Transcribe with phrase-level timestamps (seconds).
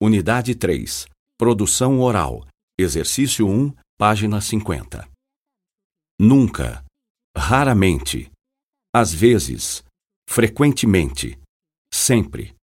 [0.00, 1.08] Unidade 3.
[1.36, 2.46] Produção oral.
[2.78, 5.08] Exercício 1, página 50.
[6.20, 6.84] Nunca.
[7.36, 8.30] Raramente.
[8.94, 9.82] Às vezes.
[10.28, 11.36] Frequentemente.
[11.92, 12.54] Sempre.